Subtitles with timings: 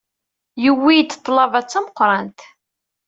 [0.65, 2.39] Yuwey-d ḍḍlaba d tameqrant.